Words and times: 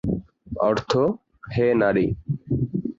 অর্থঃ 0.61 0.93
হে 1.51 1.67
নারী! 1.81 2.07